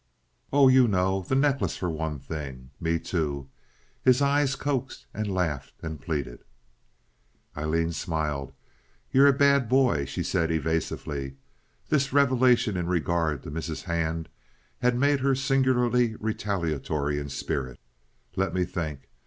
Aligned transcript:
"Oh, 0.51 0.67
you 0.67 0.87
know. 0.87 1.21
The 1.21 1.35
necklace 1.35 1.77
for 1.77 1.87
one 1.87 2.17
thing. 2.17 2.71
Me, 2.79 2.97
too." 2.97 3.49
His 4.03 4.19
eyes 4.19 4.55
coaxed 4.55 5.05
and 5.13 5.31
laughed 5.31 5.75
and 5.83 6.01
pleaded. 6.01 6.43
Aileen 7.55 7.91
smiled. 7.93 8.51
"You're 9.11 9.27
a 9.27 9.31
bad 9.31 9.69
boy," 9.69 10.05
she 10.05 10.23
said, 10.23 10.49
evasively. 10.51 11.35
This 11.89 12.11
revelation 12.11 12.77
in 12.77 12.87
regard 12.87 13.43
to 13.43 13.51
Mrs. 13.51 13.83
Hand 13.83 14.27
had 14.79 14.97
made 14.97 15.19
her 15.19 15.35
singularly 15.35 16.15
retaliatory 16.15 17.19
in 17.19 17.29
spirit. 17.29 17.79
"Let 18.35 18.55
me 18.55 18.65
think. 18.65 19.07